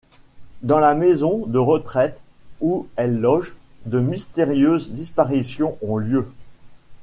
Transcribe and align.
Dans 0.63 0.79
la 0.79 0.95
maison 0.95 1.45
de 1.45 1.59
retraite 1.59 2.23
où 2.59 2.87
elle 2.95 3.19
loge, 3.21 3.53
de 3.85 3.99
mystérieuses 3.99 4.91
disparitions 4.91 5.77
ont 5.83 5.97
lieu. 5.99 6.27